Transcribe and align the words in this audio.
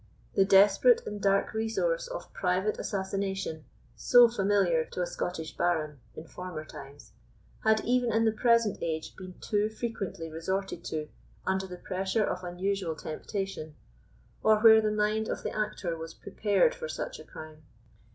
The 0.33 0.45
desperate 0.45 1.05
and 1.05 1.21
dark 1.21 1.53
resource 1.53 2.07
of 2.07 2.33
private 2.33 2.79
assassination, 2.79 3.65
so 3.95 4.27
familiar 4.27 4.83
to 4.85 5.03
a 5.03 5.05
Scottish 5.05 5.55
baron 5.55 5.99
in 6.15 6.23
former 6.25 6.65
times, 6.65 7.11
had 7.63 7.81
even 7.81 8.11
in 8.11 8.25
the 8.25 8.31
present 8.31 8.79
age 8.81 9.15
been 9.15 9.35
too 9.39 9.69
frequently 9.69 10.27
resorted 10.31 10.83
to 10.85 11.09
under 11.45 11.67
the 11.67 11.77
pressure 11.77 12.25
of 12.25 12.43
unusual 12.43 12.95
temptation, 12.95 13.75
or 14.41 14.57
where 14.61 14.81
the 14.81 14.89
mind 14.89 15.29
of 15.29 15.43
the 15.43 15.55
actor 15.55 15.95
was 15.95 16.15
prepared 16.15 16.73
for 16.73 16.89
such 16.89 17.19
a 17.19 17.23
crime. 17.23 17.61